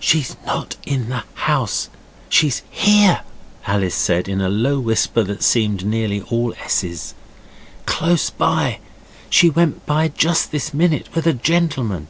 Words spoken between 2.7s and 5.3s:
HERE,' Alice said in a low whisper